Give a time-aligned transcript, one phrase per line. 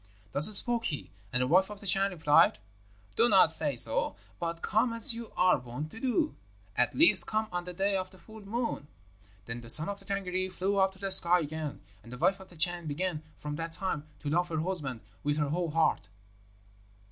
[0.31, 2.57] "Thus spoke he, and the wife of the Chan replied,
[3.15, 6.35] 'Do not say so, but come as you are wont to do,
[6.75, 8.87] at least come on the day of the full moon.'
[9.45, 12.39] Then the son of the Tângâri flew up to the sky again, and the wife
[12.39, 16.07] of the Chan began from that time to love her husband with her whole heart.